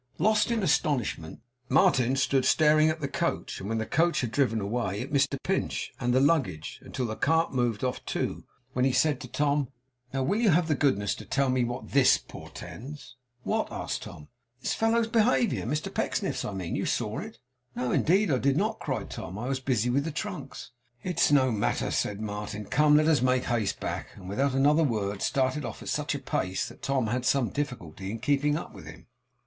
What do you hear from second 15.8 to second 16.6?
Pecksniff's, I